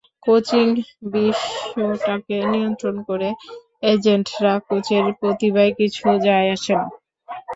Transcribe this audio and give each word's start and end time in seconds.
Coaching 0.23 0.67
বিশ্বটাকে 1.13 2.37
নিয়ন্ত্রণ 2.51 2.95
করে 3.07 3.29
এজেন্টরা, 3.83 4.53
কোচের 4.67 5.05
প্রতিভায় 5.19 5.71
কিছু 5.79 6.05
যায় 6.25 6.47
আসে 6.55 6.73
না। 6.79 6.85